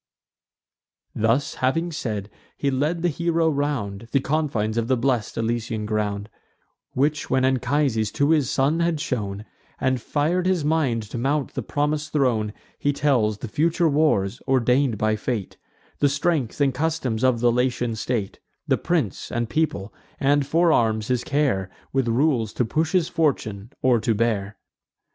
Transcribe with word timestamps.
Thus 1.13 1.53
having 1.61 1.91
said, 1.91 2.31
he 2.57 2.71
led 2.71 3.03
the 3.03 3.07
hero 3.07 3.47
round 3.51 4.07
The 4.11 4.19
confines 4.19 4.75
of 4.75 4.87
the 4.87 4.97
blest 4.97 5.37
Elysian 5.37 5.85
ground; 5.85 6.27
Which 6.93 7.29
when 7.29 7.45
Anchises 7.45 8.11
to 8.13 8.31
his 8.31 8.49
son 8.49 8.79
had 8.79 8.99
shown, 8.99 9.45
And 9.79 10.01
fir'd 10.01 10.47
his 10.47 10.65
mind 10.65 11.03
to 11.03 11.19
mount 11.19 11.53
the 11.53 11.61
promis'd 11.61 12.11
throne, 12.13 12.51
He 12.79 12.93
tells 12.93 13.37
the 13.37 13.47
future 13.47 13.87
wars, 13.87 14.41
ordain'd 14.47 14.97
by 14.97 15.17
fate; 15.17 15.57
The 15.99 16.09
strength 16.09 16.59
and 16.59 16.73
customs 16.73 17.23
of 17.23 17.39
the 17.39 17.51
Latian 17.51 17.93
state; 17.95 18.39
The 18.67 18.79
prince, 18.79 19.31
and 19.31 19.51
people; 19.51 19.93
and 20.19 20.47
forearms 20.47 21.09
his 21.09 21.23
care 21.23 21.69
With 21.93 22.07
rules, 22.07 22.53
to 22.53 22.65
push 22.65 22.93
his 22.93 23.07
fortune, 23.07 23.71
or 23.83 23.99
to 23.99 24.15
bear. 24.15 24.57